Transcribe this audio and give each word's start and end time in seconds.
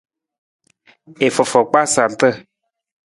I 1.25 1.27
fofo 1.35 1.59
kpaa 1.69 1.87
sarata. 1.93 2.29